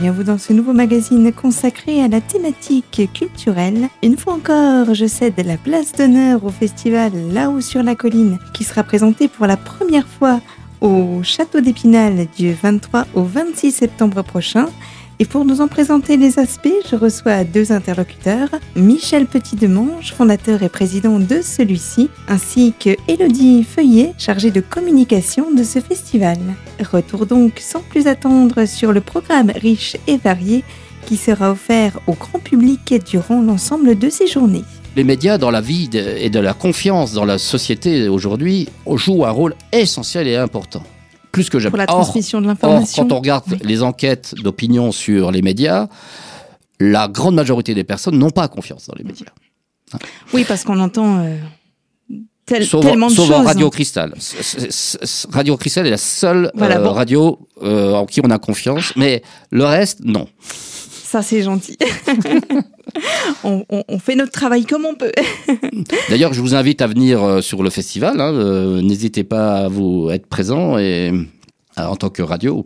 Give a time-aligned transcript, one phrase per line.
[0.00, 3.90] bienvenue dans ce nouveau magazine consacré à la thématique culturelle.
[4.02, 8.64] Une fois encore, je cède la place d'honneur au festival Là-haut sur la colline qui
[8.64, 10.40] sera présenté pour la première fois
[10.80, 14.70] au Château d'Épinal du 23 au 26 septembre prochain
[15.20, 20.70] et pour nous en présenter les aspects, je reçois deux interlocuteurs, Michel Petit-Demange, fondateur et
[20.70, 26.38] président de celui-ci, ainsi que Elodie Feuillet, chargée de communication de ce festival.
[26.90, 30.64] Retour donc sans plus attendre sur le programme riche et varié
[31.04, 34.64] qui sera offert au grand public durant l'ensemble de ces journées.
[34.96, 39.30] Les médias dans la vie et de la confiance dans la société aujourd'hui jouent un
[39.30, 40.82] rôle essentiel et important
[41.32, 41.70] plus que jamais.
[41.70, 43.02] Pour la transmission de l'information.
[43.02, 45.88] Quand on regarde les enquêtes d'opinion sur les médias,
[46.80, 49.26] la grande majorité des personnes n'ont pas confiance dans les médias.
[50.32, 51.36] Oui, parce qu'on entend euh,
[52.46, 53.30] tellement de choses.
[53.30, 54.14] en Radio Cristal.
[55.32, 59.64] Radio Cristal est la seule euh, radio euh, en qui on a confiance, mais le
[59.64, 60.26] reste, non.
[61.10, 61.76] Ça, c'est gentil.
[63.42, 65.10] on, fait notre travail comme on peut.
[66.08, 68.20] D'ailleurs, je vous invite à venir euh, sur le festival.
[68.20, 72.64] Hein, euh, n'hésitez pas à vous être présent et euh, en tant que radio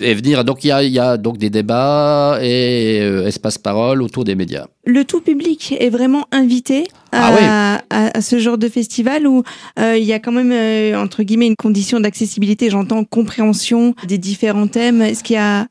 [0.00, 0.46] et venir.
[0.46, 4.68] Donc il y a, donc des débats et espace parole autour des médias.
[4.86, 9.42] Le tout public est vraiment invité à, ah ce genre de festival où
[9.76, 12.70] il y a quand même entre guillemets une condition d'accessibilité.
[12.70, 15.02] J'entends compréhension des différents thèmes.
[15.02, 15.66] Est-ce qu'il y a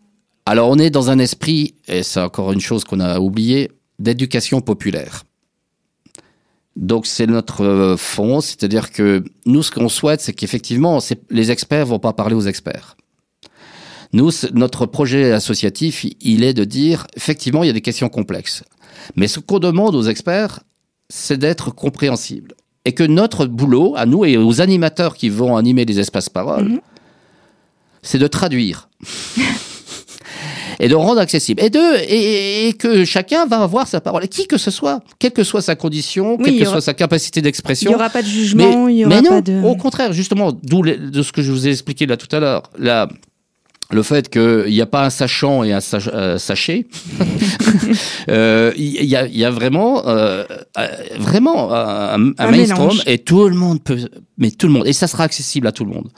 [0.49, 3.69] alors on est dans un esprit, et c'est encore une chose qu'on a oublié,
[3.99, 5.23] d'éducation populaire.
[6.75, 10.97] Donc c'est notre euh, fond, c'est-à-dire que nous ce qu'on souhaite, c'est qu'effectivement
[11.29, 12.97] les experts vont pas parler aux experts.
[14.11, 18.63] Nous, notre projet associatif, il est de dire, effectivement, il y a des questions complexes.
[19.15, 20.61] Mais ce qu'on demande aux experts,
[21.09, 22.55] c'est d'être compréhensible.
[22.85, 26.69] Et que notre boulot, à nous et aux animateurs qui vont animer les espaces paroles,
[26.69, 26.81] mhm.
[28.01, 28.89] c'est de traduire.
[30.79, 31.61] et de rendre accessible.
[31.63, 31.79] Et, de,
[32.09, 35.75] et, que chacun va avoir sa parole, qui que ce soit, quelle que soit sa
[35.75, 37.91] condition, quelle que soit sa capacité d'expression.
[37.91, 39.61] Il n'y aura pas de jugement, il y aura mais non, pas de...
[39.63, 42.63] Au contraire, justement, d'où de ce que je vous ai expliqué là tout à l'heure,
[42.77, 43.09] la,
[43.91, 45.79] le fait qu'il n'y a pas un sachant et un
[46.13, 46.85] euh, sachet,
[48.29, 50.43] euh, il y, a, y, a, vraiment, euh,
[51.17, 53.97] vraiment un, un, mainstream et tout le monde peut,
[54.37, 56.09] mais tout le monde, et ça sera accessible à tout le monde.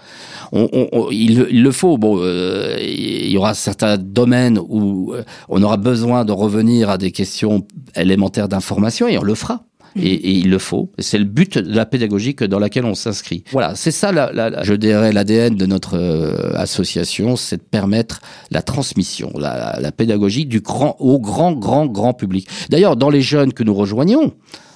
[0.51, 1.97] On, on, il, il, le faut.
[1.97, 5.13] Bon, il y aura certains domaines où
[5.47, 7.65] on aura besoin de revenir à des questions
[7.95, 9.63] élémentaires d'information et on le fera.
[9.95, 10.91] Et, il le faut.
[10.99, 13.43] C'est le but de la pédagogie dans laquelle on s'inscrit.
[13.51, 18.21] Voilà, c'est ça, la, je dirais, l'ADN de notre euh, association, c'est de permettre
[18.51, 22.47] la transmission, la, pédagogie du grand au grand, grand, grand public.
[22.69, 24.33] D'ailleurs, dans les jeunes que nous rejoignons,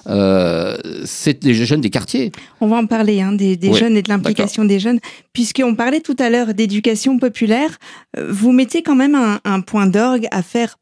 [0.08, 2.30] euh, c'est des jeunes des quartiers.
[2.60, 5.00] On va en parler, hein, des, jeunes et de l'implication des jeunes.
[5.32, 7.78] Puisqu'on parlait tout à l'heure d'éducation populaire,
[8.16, 10.76] euh, vous mettez quand même un, un point d'orgue à faire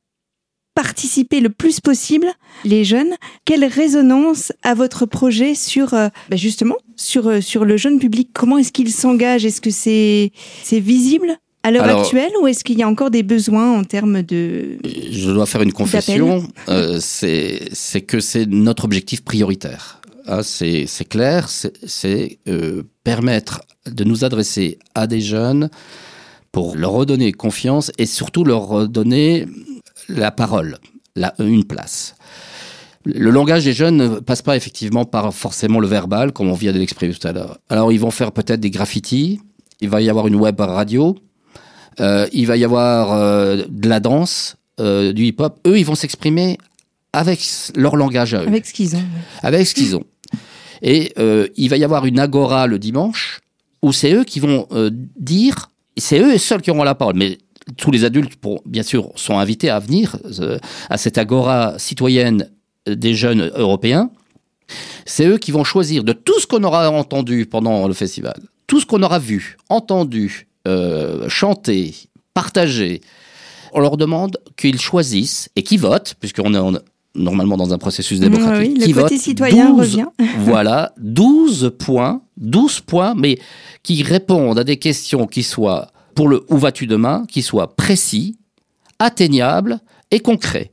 [0.74, 2.26] participer le plus possible
[2.64, 3.14] les jeunes.
[3.44, 8.30] Quelle résonance a votre projet sur euh, bah, justement sur euh, sur le jeune public?
[8.32, 9.44] Comment est-ce qu'il s'engage?
[9.44, 10.32] Est-ce que c'est
[10.62, 14.22] c'est visible à l'heure actuelle ou est-ce qu'il y a encore des besoins en termes
[14.22, 16.46] de Je dois faire une confession.
[16.68, 20.00] Euh, c'est c'est que c'est notre objectif prioritaire.
[20.26, 21.48] Ah, c'est c'est clair.
[21.48, 22.38] C'est
[23.04, 25.70] permettre de nous adresser à des jeunes
[26.52, 29.46] pour leur redonner confiance et surtout leur redonner
[30.08, 30.78] la parole,
[31.16, 32.14] la, une place.
[33.04, 36.72] Le langage des jeunes ne passe pas effectivement par forcément le verbal, comme on vient
[36.72, 37.58] de l'exprimer tout à l'heure.
[37.68, 39.40] Alors ils vont faire peut-être des graffitis,
[39.80, 41.16] il va y avoir une web radio,
[42.00, 45.58] euh, il va y avoir euh, de la danse, euh, du hip-hop.
[45.66, 46.58] Eux, ils vont s'exprimer
[47.12, 48.48] avec leur langage à eux.
[48.48, 49.04] Avec ce qu'ils ont.
[49.42, 50.04] Avec ce qu'ils ont.
[50.82, 51.14] Et
[51.56, 53.40] il va y avoir une agora le dimanche,
[53.80, 54.66] où c'est eux qui vont
[55.16, 57.14] dire, c'est eux seuls qui auront la parole.
[57.16, 57.38] Mais
[57.76, 60.58] tous les adultes, pour, bien sûr, sont invités à venir euh,
[60.90, 62.50] à cette agora citoyenne
[62.86, 64.10] des jeunes européens.
[65.04, 68.34] C'est eux qui vont choisir de tout ce qu'on aura entendu pendant le festival,
[68.66, 71.94] tout ce qu'on aura vu, entendu, euh, chanté,
[72.32, 73.00] partagé.
[73.72, 76.80] On leur demande qu'ils choisissent et qu'ils votent, puisqu'on est
[77.14, 78.76] normalement dans un processus démocratique.
[78.78, 80.06] Oui, le côté citoyen revient.
[80.38, 83.38] voilà, 12 points, 12 points, mais
[83.82, 88.38] qui répondent à des questions qui soient pour le où vas-tu demain qui soit précis,
[88.98, 89.80] atteignable
[90.10, 90.72] et concret.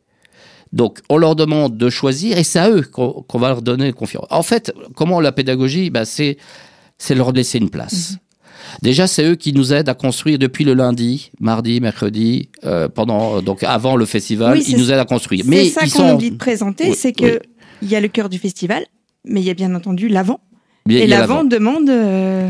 [0.73, 4.25] Donc, on leur demande de choisir et c'est à eux qu'on va leur donner confiance.
[4.29, 6.38] En fait, comment la pédagogie bah, C'est
[7.09, 8.11] leur laisser une place.
[8.11, 8.17] Mhm.
[8.81, 13.41] Déjà, c'est eux qui nous aident à construire depuis le lundi, mardi, mercredi, euh, pendant
[13.41, 15.43] donc avant le festival, ils nous aident à construire.
[15.45, 17.41] Mais ça qu'on oublie de présenter, c'est que
[17.81, 18.85] il y a le cœur du festival,
[19.25, 20.39] mais il y a bien entendu l'avant.
[20.89, 22.49] Et l'avant demande euh,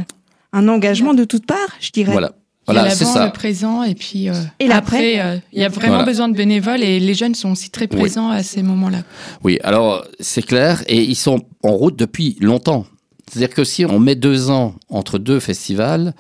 [0.54, 2.12] un engagement de toutes parts, je dirais.
[2.12, 2.34] Voilà.
[2.74, 3.26] Voilà, il y a c'est l'avant, ça.
[3.26, 6.06] le présent, et puis euh, Et après, euh, il y a vraiment Voilà.
[6.06, 8.00] besoin de bénévoles et les jeunes sont aussi très Oui.
[8.00, 9.04] présents à ces moments-là.
[9.44, 12.86] Oui, alors c'est clair, et ils sont en route depuis longtemps.
[13.32, 16.14] C'est-à-dire que si on met deux ans entre deux festivals,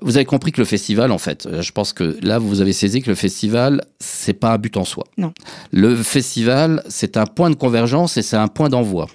[0.00, 2.72] vous avez compris que le festival, en fait, euh, je pense que là, vous avez
[2.72, 5.04] saisi que le festival, c'est pas un but en soi.
[5.18, 5.32] Non.
[5.72, 9.08] Le festival, c'est un point de convergence et c'est un point d'envoi.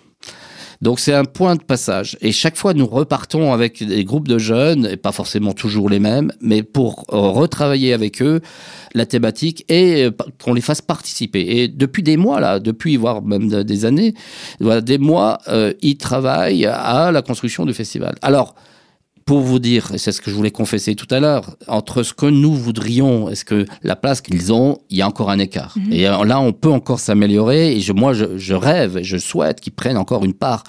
[0.84, 2.18] Donc c'est un point de passage.
[2.20, 6.00] Et chaque fois, nous repartons avec des groupes de jeunes, et pas forcément toujours les
[6.00, 8.42] mêmes, mais pour euh, retravailler avec eux
[8.94, 10.12] la thématique et euh,
[10.44, 11.40] qu'on les fasse participer.
[11.40, 14.14] Et depuis des mois, là, depuis voire même de- des années,
[14.60, 18.16] voilà, des mois, euh, ils travaillent à la construction du festival.
[18.22, 18.54] Alors,
[19.26, 22.14] pour vous dire, et c'est ce que je voulais confesser tout à l'heure, entre ce
[22.14, 25.40] que nous voudrions et ce que la place qu'ils ont, il y a encore un
[25.40, 25.76] écart.
[25.92, 27.76] Et euh, là, on peut encore s'améliorer.
[27.76, 30.64] Et je, moi, je, je rêve, et je souhaite qu'ils prennent encore une part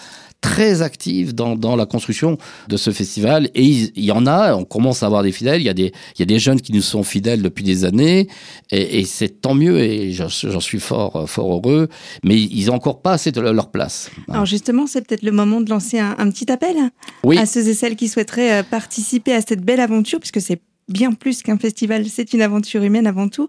[0.49, 2.37] très active dans, dans la construction
[2.69, 3.41] de ce festival.
[3.55, 5.61] Et il, il y en a, on commence à avoir des fidèles.
[5.62, 7.85] Il y a des, il y a des jeunes qui nous sont fidèles depuis des
[7.85, 8.29] années.
[8.70, 9.76] Et, et c'est tant mieux.
[9.81, 10.29] Et j'en
[10.61, 11.88] suis fort, fort heureux.
[12.23, 14.11] Mais ils n'ont encore pas assez de leur place.
[14.29, 16.76] Alors justement, c'est peut-être le moment de lancer un, un petit appel
[17.23, 17.38] Oui.
[17.38, 21.12] à ceux et celles qui souhaiteraient euh, participer à cette belle aventure, puisque c'est bien
[21.12, 23.49] plus qu'un festival, c'est une aventure humaine avant tout.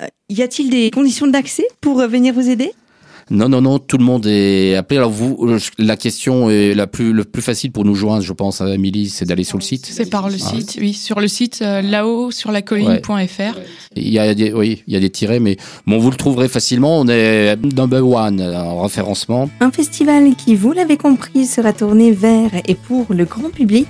[0.00, 2.70] Euh, y a-t-il des conditions d'accès pour euh, venir vous aider?
[3.30, 4.98] Non, non, non, tout le monde est appelé.
[4.98, 8.32] Alors vous, euh, la question est la plus, le plus facile pour nous joindre, je
[8.32, 9.86] pense, à Émilie, c'est d'aller sur le site.
[9.86, 10.38] C'est par le Ah.
[10.38, 13.58] site, oui, sur le site euh, là-haut sur la colline.fr.
[13.96, 16.48] Il y a des, oui, il y a des tirets, mais bon, vous le trouverez
[16.48, 16.98] facilement.
[17.00, 19.50] On est number one en référencement.
[19.60, 23.88] Un festival qui, vous l'avez compris, sera tourné vers et pour le grand public,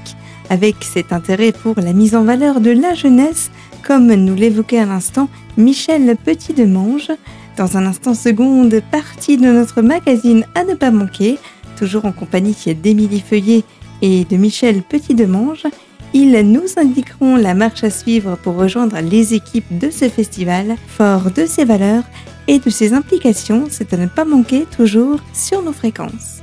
[0.50, 3.50] avec cet intérêt pour la mise en valeur de la jeunesse,
[3.87, 7.11] comme nous l'évoquait à l'instant Michel Petit-Demange.
[7.58, 11.38] Dans un instant seconde, partie de notre magazine à ne pas manquer,
[11.76, 13.64] toujours en compagnie d'Émilie Feuillet
[14.00, 15.64] et de Michel Petit-Demange.
[16.14, 21.32] Ils nous indiqueront la marche à suivre pour rejoindre les équipes de ce festival, fort
[21.32, 22.05] de ses valeurs
[22.46, 26.38] et de ses implications, c'est à ne pas manquer toujours sur nos fréquences.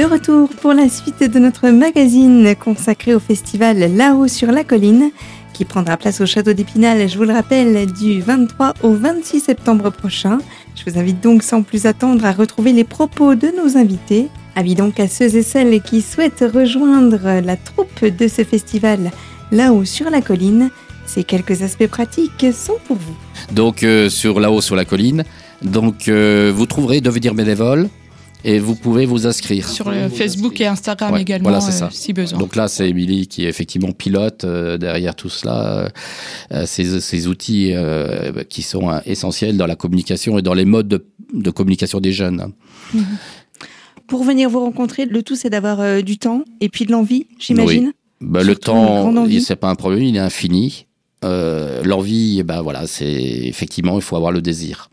[0.00, 5.10] De retour pour la suite de notre magazine consacré au festival Là-haut sur la colline,
[5.52, 9.90] qui prendra place au château d'Épinal, je vous le rappelle, du 23 au 26 septembre
[9.90, 10.38] prochain.
[10.74, 14.28] Je vous invite donc sans plus attendre à retrouver les propos de nos invités.
[14.56, 19.10] Avis donc à ceux et celles qui souhaitent rejoindre la troupe de ce festival
[19.52, 20.70] Là-haut sur la colline.
[21.04, 23.16] Ces quelques aspects pratiques sont pour vous.
[23.52, 25.24] Donc euh, sur là-haut sur la colline.
[25.60, 27.90] Donc euh, vous trouverez devenir bénévole
[28.44, 29.68] et vous pouvez vous inscrire.
[29.68, 31.90] Sur le Facebook et Instagram Ouais, également, voilà, c'est euh, ça.
[31.92, 32.38] si besoin.
[32.38, 35.88] Donc là, c'est Émilie qui est effectivement pilote euh, derrière tout cela, euh,
[36.52, 40.64] euh, ces, ces outils euh, qui sont euh, essentiels dans la communication et dans les
[40.64, 42.52] modes de, de communication des jeunes.
[44.06, 47.26] Pour venir vous rencontrer, le tout c'est d'avoir euh, du temps et puis de l'envie,
[47.38, 47.92] j'imagine.
[48.20, 50.86] Bah, le temps, c'est pas un problème, il est infini.
[51.24, 54.90] Euh, L'envie, ben voilà, c'est effectivement, il faut avoir le désir.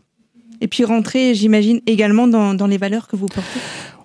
[0.60, 3.60] Et puis rentrer, j'imagine, également dans, dans les valeurs que vous portez.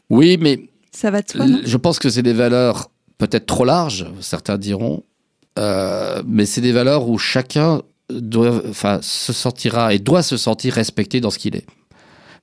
[0.09, 0.59] Oui, mais
[0.91, 1.59] Ça va de soi, non?
[1.63, 5.03] je pense que c'est des valeurs peut-être trop larges, certains diront,
[5.59, 10.73] euh, mais c'est des valeurs où chacun doit, enfin, se sentira et doit se sentir
[10.73, 11.65] respecté dans ce qu'il est.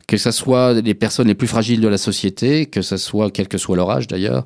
[0.07, 3.47] Que ce soit les personnes les plus fragiles de la société, que ce soit, quel
[3.47, 4.45] que soit leur âge d'ailleurs,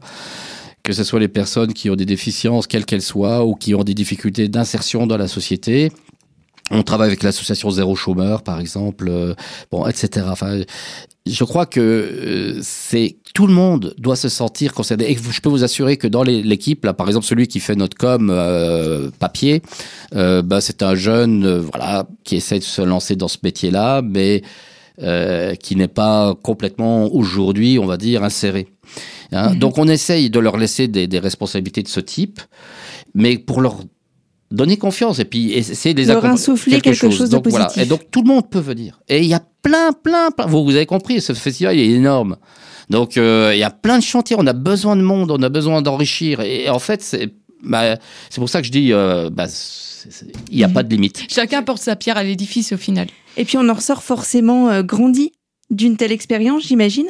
[0.83, 3.85] que ce soit les personnes qui ont des déficiences, quelles qu'elles soient, ou qui ont
[3.85, 5.91] des difficultés d'insertion dans la société.
[6.71, 9.35] On travaille avec l'association Zéro Chômeur, par exemple, euh,
[9.71, 10.27] bon, etc.
[10.31, 10.63] Enfin,
[11.27, 15.11] je crois que euh, c'est tout le monde doit se sentir concerné.
[15.11, 17.97] Et je peux vous assurer que dans l'équipe, là, par exemple, celui qui fait notre
[17.97, 19.61] com euh, papier,
[20.15, 24.43] euh, bah, c'est un jeune, voilà, qui essaie de se lancer dans ce métier-là, mais
[25.03, 28.69] euh, qui n'est pas complètement aujourd'hui, on va dire, inséré.
[29.33, 29.51] Hein.
[29.51, 29.59] Mhm.
[29.59, 32.41] Donc, on essaye de leur laisser des, des responsabilités de ce type,
[33.15, 33.81] mais pour leur
[34.55, 37.67] donner confiance et puis essayer de les Leur insuffler quelque chose de donc, voilà.
[37.67, 37.83] positif.
[37.83, 39.01] Et donc tout le monde peut venir.
[39.09, 40.47] Et il y a plein, plein, plein.
[40.47, 42.37] Vous, vous avez compris, ce festival il est énorme.
[42.91, 44.37] Donc euh, il y a plein de chantiers.
[44.39, 46.41] On a besoin de monde, on a besoin d'enrichir.
[46.41, 47.33] Et, en fait, c'est
[47.63, 47.97] bah,
[48.29, 49.47] c'est pour ça que je dis, euh, bah,
[50.51, 51.25] il n'y a pas de limite.
[51.31, 53.09] Chacun porte sa pierre à l'édifice au final.
[53.37, 55.33] Et puis on en ressort forcément euh, grandi
[55.71, 57.09] d'une telle expérience, j'imagine.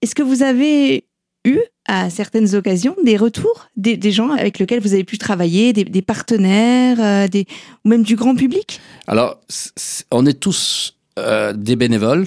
[0.00, 1.04] Est-ce que vous avez
[1.44, 5.72] eu, à certaines occasions, des retours des, des gens avec lesquels vous avez pu travailler,
[5.72, 7.46] des, des partenaires, euh, des,
[7.84, 8.80] ou même du grand public?
[9.06, 9.40] Alors,
[10.10, 12.26] on est tous euh, des bénévoles.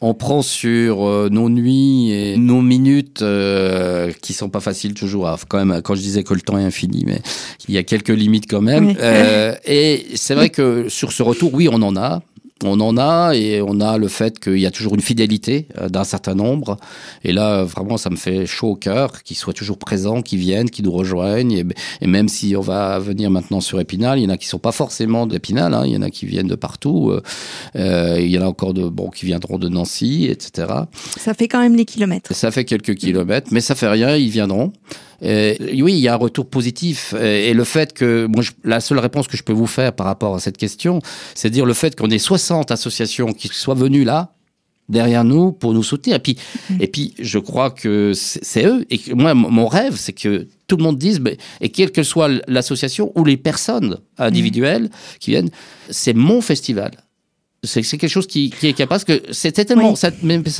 [0.00, 3.22] on prend sur euh, nos nuits et nos minutes
[4.22, 5.28] qui sont pas faciles toujours.
[5.48, 7.20] quand même, quand je disais que le temps est infini, mais
[7.68, 8.94] il y a quelques limites quand même.
[9.66, 12.22] Et c'est vrai que sur ce retour, oui, on en a.
[12.64, 15.88] On en a et on a le fait qu'il y a toujours une fidélité euh,
[15.88, 16.76] d'un certain nombre.
[17.22, 20.68] Et là, vraiment, ça me fait chaud au cœur qu'ils soient toujours présents, qu'ils viennent,
[20.68, 21.64] qu'ils nous rejoignent.
[22.00, 24.58] Et, même si on va venir maintenant sur Épinal, il y en a qui sont
[24.58, 27.10] pas forcément d'Épinal, hein, il y en a qui viennent de partout.
[27.10, 27.22] Euh,
[27.76, 30.68] euh, il y en a encore de bon qui viendront de Nancy, etc.
[31.16, 32.34] Ça fait quand même les kilomètres.
[32.34, 34.72] Ça fait quelques kilomètres, mais ça fait rien, ils viendront.
[35.22, 37.14] Euh, oui, il y a un retour positif.
[37.14, 38.28] Et le fait que,
[38.64, 41.00] la seule réponse que je peux vous faire par rapport à cette question,
[41.34, 44.32] c'est dire le fait qu'on ait 60 associations qui soient venues là,
[44.88, 46.16] derrière nous, pour nous soutenir.
[46.16, 46.36] Et puis,
[46.70, 46.76] mm.
[46.80, 48.86] et puis je crois que c'est eux.
[48.90, 51.20] Et moi, mon rêve, c'est que tout le monde dise,
[51.60, 55.50] et quelle que soit l'association ou les personnes individuelles qui viennent,
[55.90, 56.92] c'est mon festival
[57.62, 60.10] c'est quelque chose qui, est capable parce que c'est tellement ça,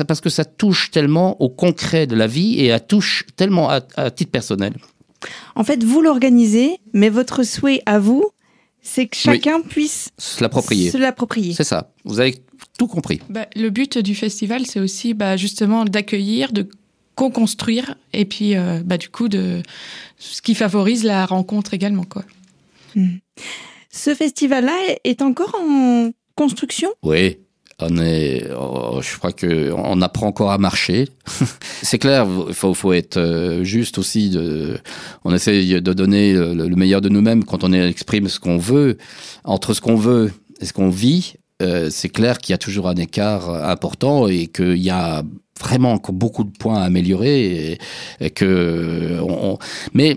[0.07, 4.11] parce que ça touche tellement au concret de la vie et à touche tellement à,
[4.11, 4.75] titre personnel.
[5.55, 8.31] En fait, vous l'organisez, mais votre souhait à vous,
[8.83, 11.53] c'est que chacun puisse se l'approprier.
[11.53, 11.93] C'est ça.
[12.05, 12.37] Vous avez
[12.79, 13.21] tout compris.
[13.29, 16.69] Bah, le but du festival, c'est aussi bah, justement d'accueillir, de
[17.17, 19.61] co-construire et puis euh, bah, du coup de
[20.19, 22.23] ce qui favorise la rencontre également quoi.
[22.95, 23.17] Hmm.
[23.91, 26.11] Ce festival-là est encore en
[27.03, 27.39] Oui.
[27.81, 31.09] On est, oh, je crois que on apprend encore à marcher.
[31.83, 34.37] c'est clair, il faut, être euh, juste aussi.
[35.25, 38.99] On essaie de donner le, meilleur de nous-mêmes quand on exprime ce qu'on veut.
[39.45, 42.89] Entre ce qu'on veut et ce qu'on vit, euh, c'est clair qu'il y a toujours
[42.89, 45.23] un écart important et qu'il y a
[45.61, 47.79] vraiment beaucoup de points à améliorer
[49.93, 50.17] mais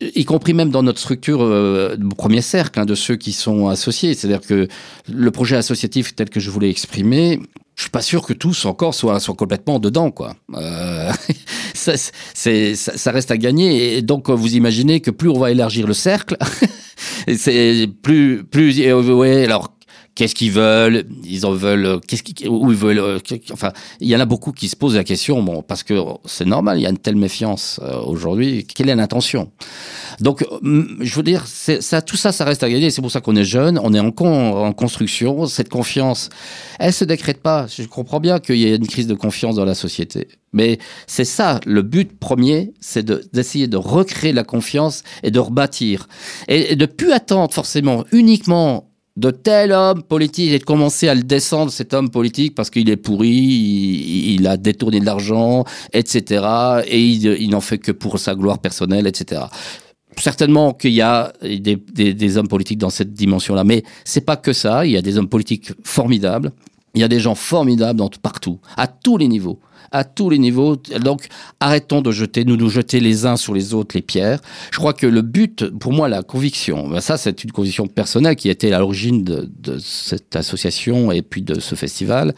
[0.00, 4.14] y compris même dans notre structure euh, premier cercle hein, de ceux qui sont associés.
[4.14, 4.68] C'est-à-dire que
[5.10, 7.40] le projet associatif tel que je voulais exprimer,
[7.76, 10.36] je suis pas sûr que tous encore soient, soient complètement dedans, quoi.
[10.54, 11.10] Euh,
[11.74, 11.94] ça,
[12.34, 13.96] c'est, ça, reste à gagner.
[13.96, 16.36] Et donc, vous imaginez que plus on va élargir le cercle,
[17.36, 19.75] c'est plus, plus, ouais, alors
[20.16, 23.18] qu'est-ce qu'ils veulent, ils en veulent, qu'est-ce qu'ils, où ils veulent, euh,
[23.52, 25.94] enfin, il y en a beaucoup qui se posent la question, bon, parce que
[26.24, 29.52] c'est normal, il y a une telle méfiance euh, aujourd'hui, quelle est l'intention?
[30.20, 33.36] Donc, je veux dire, ça, tout ça, ça reste à gagner, c'est pour ça qu'on
[33.36, 36.30] est jeune, on est en, en construction, cette confiance,
[36.80, 39.66] elle se décrète pas, je comprends bien qu'il y ait une crise de confiance dans
[39.66, 45.30] la société, mais c'est ça, le but premier, c'est d'essayer de, recréer la confiance et
[45.30, 46.08] de rebâtir,
[46.48, 48.85] et, et de plus attendre forcément uniquement
[49.16, 52.90] de tel homme politique et de commencer à le descendre, cet homme politique, parce qu'il
[52.90, 56.44] est pourri, il, a détourné de l'argent, etc.
[56.86, 59.42] Et il, n'en fait que pour sa gloire personnelle, etc.
[60.18, 64.52] Certainement qu'il y a des, des, hommes politiques dans cette dimension-là, mais c'est pas que
[64.52, 64.86] ça.
[64.86, 66.52] Il y a des hommes politiques formidables.
[66.94, 69.60] Il y a des gens formidables dans, partout, à tous les niveaux
[69.92, 70.76] à tous les niveaux.
[71.00, 71.28] Donc,
[71.60, 74.40] arrêtons de jeter, nous nous jeter les uns sur les autres les pierres.
[74.70, 78.36] Je crois que le but, pour moi, la conviction, ben ça, c'est une conviction personnelle
[78.36, 82.34] qui était à l'origine de, de cette association et puis de ce festival,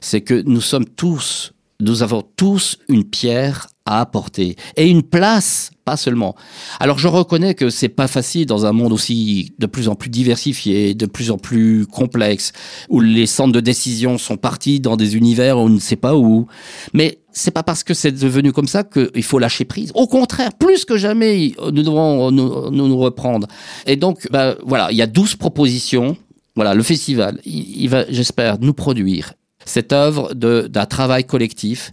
[0.00, 5.70] c'est que nous sommes tous, nous avons tous une pierre à apporter et une place
[5.84, 6.34] pas seulement.
[6.80, 10.10] Alors je reconnais que c'est pas facile dans un monde aussi de plus en plus
[10.10, 12.52] diversifié, de plus en plus complexe,
[12.90, 16.14] où les centres de décision sont partis dans des univers où on ne sait pas
[16.14, 16.46] où.
[16.92, 19.90] Mais c'est pas parce que c'est devenu comme ça qu'il faut lâcher prise.
[19.94, 23.46] Au contraire, plus que jamais, nous devons nous, nous, reprendre.
[23.86, 26.18] Et donc, bah, voilà, il y a 12 propositions.
[26.54, 29.32] Voilà, le festival, il, il va, j'espère, nous produire
[29.64, 31.92] cette œuvre d'un travail collectif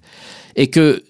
[0.56, 1.04] et que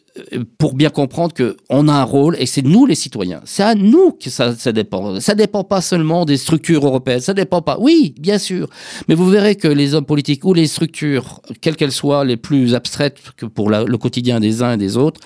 [0.57, 3.41] pour bien comprendre que on a un rôle et c'est nous les citoyens.
[3.45, 5.19] C'est à nous que ça, ça dépend.
[5.19, 7.19] Ça dépend pas seulement des structures européennes.
[7.19, 7.77] Ça dépend pas.
[7.79, 8.69] Oui, bien sûr.
[9.07, 12.75] Mais vous verrez que les hommes politiques ou les structures, quelles qu'elles soient, les plus
[12.75, 15.19] abstraites que pour le quotidien des uns et des autres,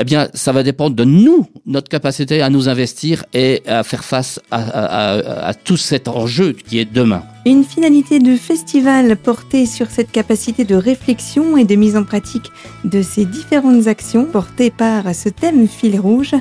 [0.00, 4.04] eh bien, ça va dépendre de nous, notre capacité à nous investir et à faire
[4.04, 7.24] face à, tout cet enjeu qui est demain.
[7.44, 12.52] Une finalité de festival portée sur cette capacité de réflexion et de mise en pratique
[12.84, 16.34] de ces différentes actions portées par ce thème fil rouge.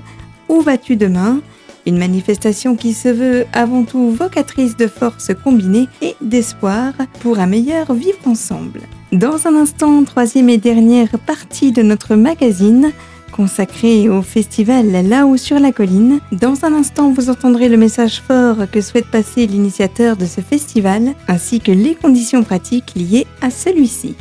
[0.50, 1.42] Où vas-tu demain?
[1.88, 7.48] Une manifestation qui se veut avant tout vocatrice de forces combinées et d'espoir pour un
[7.48, 8.82] meilleur vivre ensemble.
[9.14, 12.92] Dans un instant, troisième et dernière partie de notre magazine,
[13.32, 16.20] consacré au festival Là-haut sur la colline.
[16.32, 21.14] Dans un instant, vous entendrez le message fort que souhaite passer l'initiateur de ce festival,
[21.28, 24.16] ainsi que les conditions pratiques liées à celui-ci.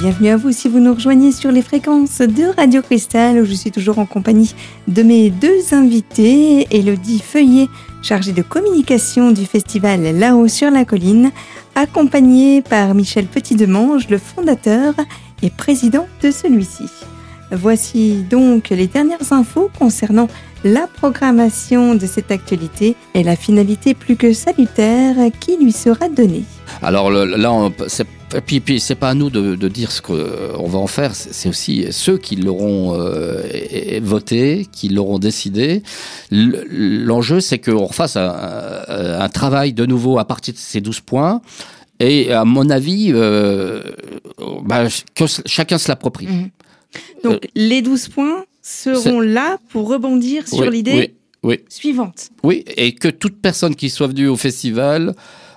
[0.00, 3.52] Bienvenue à vous si vous nous rejoignez sur les fréquences de Radio Cristal où je
[3.52, 4.54] suis toujours en compagnie
[4.88, 7.68] de mes deux invités, Elodie Feuillet,
[8.00, 11.32] chargée de communication du festival Là-haut sur la colline,
[11.74, 14.94] accompagnée par Michel Petit-Demange, le fondateur
[15.42, 16.88] et président de celui-ci.
[17.52, 20.28] Voici donc les dernières infos concernant
[20.64, 26.44] la programmation de cette actualité et la finalité plus que salutaire qui lui sera donnée.
[26.80, 28.06] Alors là, c'est
[28.46, 31.86] puis, puis c'est pas à nous de, dire ce qu'on va en faire, c'est aussi
[31.90, 35.82] ceux qui l'auront euh, voté, qui l'auront décidé.
[36.30, 41.40] L'enjeu, c'est qu'on refasse un, travail de nouveau à partir de ces 12 points.
[41.98, 43.82] Et à mon avis, euh,
[44.64, 44.84] bah,
[45.14, 46.26] que chacun se l'approprie.
[46.26, 46.50] Mmh.
[47.24, 51.14] Donc euh, les 12 points seront là pour rebondir sur l'idée
[51.68, 52.30] suivante.
[52.42, 55.14] Oui, et que toute personne qui soit venue au festival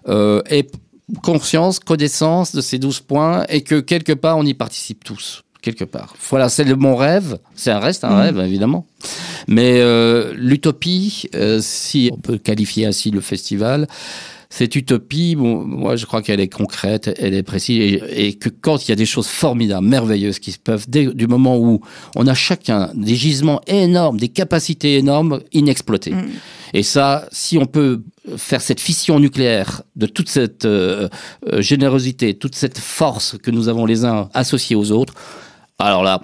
[0.08, 0.68] ait
[1.22, 5.44] conscience, connaissance de ces 12 points et que quelque part on y participe tous.
[5.62, 6.14] Quelque part.
[6.30, 7.38] Voilà, c'est mon rêve.
[7.56, 8.20] C'est un reste un mmh.
[8.20, 8.86] rêve, évidemment.
[9.48, 13.88] Mais euh, l'utopie, euh, si on peut qualifier ainsi le festival,
[14.56, 18.88] cette utopie, bon, moi je crois qu'elle est concrète, elle est précise, et, que quand
[18.88, 21.82] il y a des choses formidables, merveilleuses qui se peuvent, dès du moment où
[22.16, 26.14] on a chacun des gisements énormes, des capacités énormes inexploitées.
[26.14, 26.30] Mm.
[26.76, 28.04] Et ça, si on peut
[28.38, 31.10] faire cette fission nucléaire de toute cette euh,
[31.52, 35.16] euh, générosité, toute cette force que nous avons les uns associés aux autres,
[35.80, 36.22] alors là,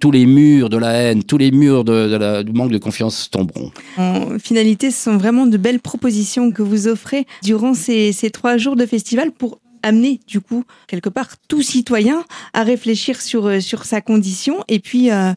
[0.00, 3.70] tous les murs de la haine, tous les murs de, du manque de confiance tomberont.
[3.98, 8.76] En finalité, ce sont vraiment de belles propositions que vous offrez durant ces, trois jours
[8.76, 13.86] de festival pour amener du coup quelque part tout citoyen à réfléchir sur, euh, sur
[13.86, 15.32] sa condition et puis euh,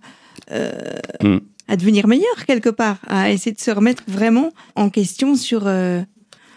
[0.51, 0.71] euh,
[1.21, 1.37] mm.
[1.69, 5.71] à devenir meilleur quelque part, à essayer de se remettre vraiment en question sur,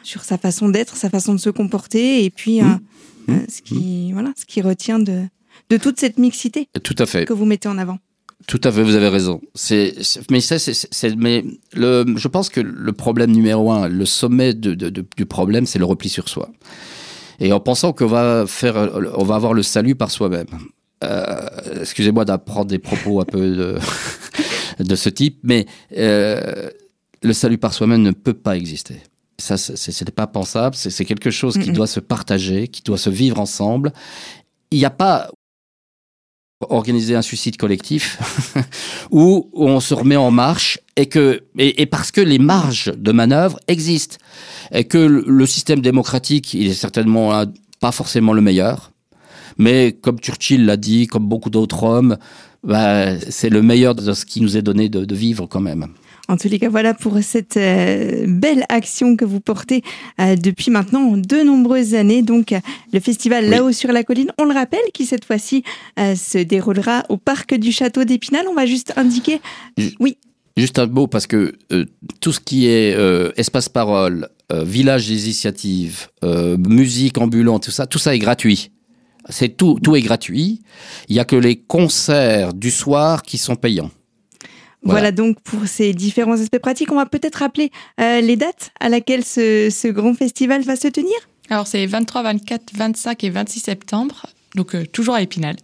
[0.03, 2.81] sur sa façon d'être, sa façon de se comporter et puis mm.
[3.29, 3.38] Mm.
[3.49, 5.23] ce, qui, voilà, ce qui retient de,
[5.70, 7.24] de toute cette mixité Tout à fait.
[7.24, 7.98] que vous mettez en avant.
[8.46, 9.40] Tout à fait, vous avez raison.
[9.55, 9.94] C'est,
[10.31, 14.74] mais ça, c'est, mais le, je pense que le problème numéro un, le sommet de,
[14.74, 16.50] du problème, c'est le repli sur soi.
[17.40, 18.76] Et en pensant qu'on va faire,
[19.16, 20.46] on va avoir le salut par soi-même.
[21.02, 23.79] Euh, excusez-moi d'apprendre des propos un peu de,
[24.85, 26.70] de ce type, mais euh,
[27.22, 29.00] le salut par soi-même ne peut pas exister.
[29.38, 30.76] Ça, c'est pas pensable.
[30.76, 33.92] C'est quelque chose qui doit se partager, qui doit se vivre ensemble.
[34.70, 35.31] Il n'y a pas
[36.61, 38.19] organiser un suicide collectif
[39.11, 43.59] où on se remet en marche et que et, parce que les marges de manœuvre
[43.69, 44.16] existent
[44.73, 47.45] et que le, système démocratique il est certainement
[47.81, 48.92] pas forcément le meilleur
[49.59, 52.16] mais comme Churchill l'a dit comme beaucoup d'autres hommes
[52.64, 55.87] bah, c'est le meilleur de ce qui nous est donné de vivre quand même.
[56.29, 59.83] En tous les cas, voilà pour cette euh, belle action que vous portez
[60.21, 62.23] euh, depuis maintenant de nombreuses années.
[62.23, 62.53] Donc,
[62.93, 65.62] le festival Là-haut sur la colline, on le rappelle, qui cette fois-ci
[65.99, 68.47] euh, se déroulera au parc du château d'Épinal.
[68.51, 69.41] On va juste indiquer.
[70.01, 70.19] Oui.
[70.57, 71.55] Juste un mot, parce que
[72.21, 72.97] tout ce qui est
[73.37, 78.71] espace parole, village des initiatives, musique ambulante, tout ça, tout ça est gratuit.
[79.29, 80.62] C'est tout, tout est gratuit.
[81.09, 83.91] Il y a que les concerts du soir qui sont payants.
[84.83, 85.11] Voilà.
[85.11, 86.93] donc pour ces différents aspects pratiques.
[86.93, 91.15] On va peut-être rappeler euh, les dates à laquelle ce, grand festival va se tenir?
[91.51, 95.57] Alors c'est 23, 24, 25 et 26 septembre, donc euh, toujours à Épinal.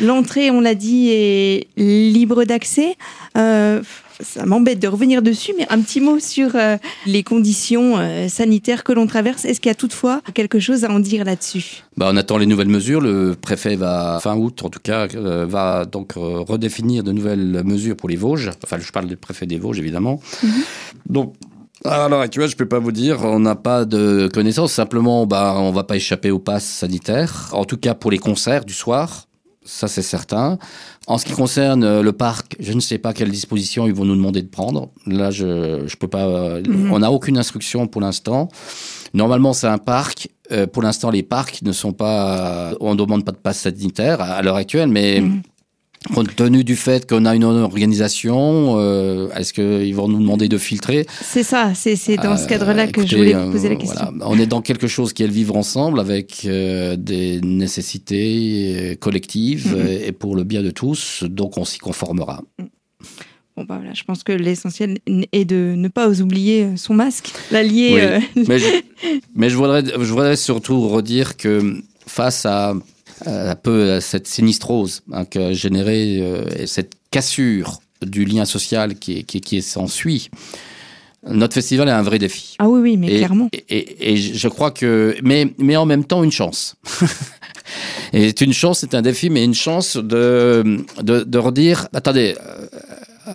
[0.00, 2.96] L'entrée, on l'a dit, est libre d'accès.
[3.36, 3.82] Euh,
[4.20, 6.76] ça m'embête de revenir dessus, mais un petit mot sur euh,
[7.06, 9.44] les conditions euh, sanitaires que l'on traverse.
[9.44, 11.84] Est-ce qu'il y a toutefois quelque chose à en dire là-dessus?
[11.96, 13.00] Bah, On attend les nouvelles mesures.
[13.00, 17.96] Le préfet va, fin août en tout cas, euh, va donc redéfinir de nouvelles mesures
[17.96, 18.50] pour les Vosges.
[18.64, 20.20] Enfin, je parle du préfet des Vosges, évidemment.
[20.42, 20.50] Mhm.
[21.08, 21.34] Donc,
[21.84, 24.72] à l'heure actuelle, je peux pas vous dire, on n'a pas de connaissances.
[24.72, 27.50] Simplement, bah, on va pas échapper au pass sanitaire.
[27.52, 29.27] En tout cas, pour les concerts du soir
[29.68, 30.58] ça c'est certain.
[31.06, 34.04] En ce qui concerne euh, le parc, je ne sais pas quelles dispositions ils vont
[34.04, 34.88] nous demander de prendre.
[35.06, 36.26] Là, je, je peux pas.
[36.26, 36.90] Euh, mhm.
[36.90, 38.48] On n'a aucune instruction pour l'instant.
[39.14, 40.28] Normalement, c'est un parc.
[40.50, 42.72] Euh, pour l'instant, les parcs ne sont pas.
[42.80, 45.42] On ne demande pas de passe sanitaire à, l'heure actuelle, mais mhm.
[46.14, 50.56] Compte tenu du fait qu'on a une organisation, euh, est-ce qu'ils vont nous demander de
[50.56, 51.06] filtrer?
[51.20, 54.12] C'est ça, c'est dans ce cadre-là que je voulais vous poser la question.
[54.22, 59.74] On est dans quelque chose qui est le vivre ensemble avec euh, des nécessités collectives
[59.76, 60.08] mm-hmm.
[60.08, 62.42] et pour le bien de tous, donc on s'y conformera.
[62.58, 62.64] Mm.
[63.56, 64.98] Bon bah voilà, je pense que l'essentiel
[65.32, 68.20] est de ne pas oublier son masque, l'allier.
[68.36, 68.66] mais, je,
[69.34, 72.74] mais je, voudrais, je voudrais surtout redire que face à euh,
[73.26, 79.24] un peu euh, cette sinistrose hein, a généré euh, cette cassure du lien social qui,
[79.24, 80.30] qui, qui s'ensuit.
[81.26, 82.54] Notre festival est un vrai défi.
[82.60, 83.48] Ah oui, oui, mais clairement.
[83.52, 86.76] Et, et, je crois que, mais, mais en même temps, une chance.
[88.12, 92.34] Et c'est une chance, c'est un défi, mais une chance de, de, de redire, attendez,
[92.40, 92.66] euh,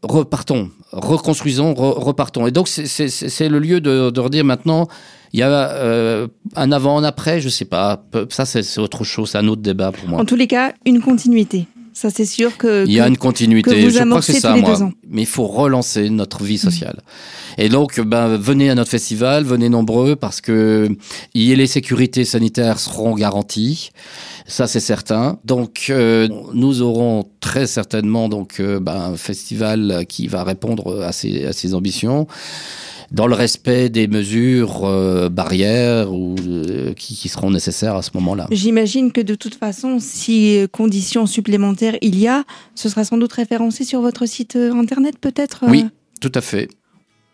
[0.01, 2.47] repartons, reconstruisons, re- repartons.
[2.47, 4.87] Et donc, c'est le lieu de, de redire maintenant,
[5.33, 8.03] il y a euh, un avant, un après, je sais pas.
[8.29, 10.19] Ça, c'est autre chose, c'est un autre débat pour moi.
[10.21, 11.67] En tous les cas, une continuité.
[11.95, 12.85] Ça, c'est sûr que.
[12.87, 13.89] Il y a que- une continuité.
[13.91, 14.91] je crois que c'est ça, moi.
[15.07, 17.01] Mais il faut relancer notre vie sociale.
[17.59, 20.89] Et donc, ben, venez à notre festival, venez nombreux parce que
[21.35, 23.91] y- les sécurités sanitaires seront garanties.
[24.47, 25.37] Ça, c'est certain.
[25.45, 31.11] Donc, euh, nous aurons très certainement donc euh, ben, un festival qui va répondre à
[31.11, 32.25] ses, à ses ambitions
[33.13, 38.11] dans le respect des mesures euh, barrières ou euh, qui, qui seront nécessaires à ce
[38.15, 38.47] moment-là.
[38.51, 42.43] J'imagine que de toute façon, si euh, conditions supplémentaires il y a,
[42.75, 45.65] ce sera sans doute référencé sur votre site internet, peut-être.
[45.67, 45.85] Oui,
[46.19, 46.67] tout à fait.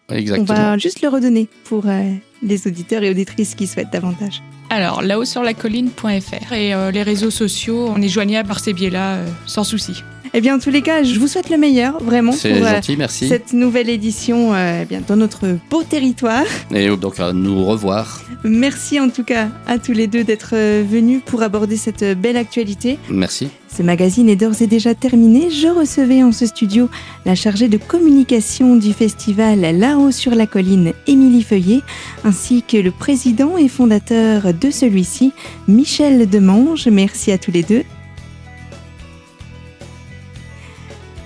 [0.10, 0.58] On Exactement.
[0.58, 4.42] va juste le redonner pour euh, les auditeurs et auditrices qui souhaitent davantage.
[4.72, 8.74] Alors, là-haut sur la colline.fr et euh, les réseaux sociaux, on est joignable par ces
[8.74, 10.04] biais-là euh, sans souci.
[10.34, 12.76] Eh bien, en tous les cas, je vous souhaite le meilleur, vraiment, pour C'est euh,
[12.76, 13.28] gentil, merci.
[13.28, 16.44] cette nouvelle édition euh, eh bien, dans notre beau territoire.
[16.74, 18.22] Et donc à nous revoir.
[18.44, 22.16] Merci en tout cas à tous les deux d'être euh, venus pour aborder cette euh,
[22.16, 23.00] belle actualité.
[23.10, 23.50] Merci.
[23.76, 25.50] Ce magazine est d'ores et déjà terminé.
[25.50, 26.90] Je recevais en ce studio
[27.26, 31.82] la chargée de communication du festival Là-haut sur la colline, Émilie Feuillet,
[32.24, 35.34] ainsi que le président et fondateur de celui-ci,
[35.68, 36.88] Michel Demange.
[36.88, 37.84] Merci à tous les deux.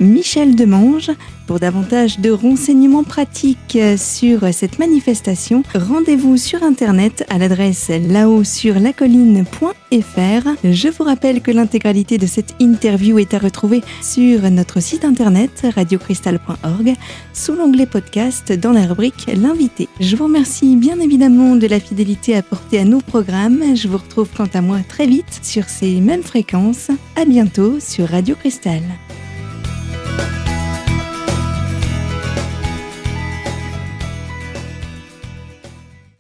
[0.04, 1.12] Michel Demange.
[1.48, 8.80] Pour davantage de renseignements pratiques sur cette manifestation, rendez-vous sur internet à l'adresse là-haut sur
[8.80, 10.50] lacolline.fr.
[10.64, 15.66] Je vous rappelle que l'intégralité de cette interview est à retrouver sur notre site internet
[15.76, 16.94] radiocristal.org
[17.34, 19.90] sous l'onglet podcast dans la rubrique L'invité.
[20.00, 23.76] Je vous remercie bien évidemment de la fidélité apportée à nos programmes.
[23.76, 26.90] Je vous retrouve quant à moi très vite sur ces mêmes fréquences.
[27.18, 28.82] À bientôt sur Radio Cristal.
[30.04, 30.43] Bye.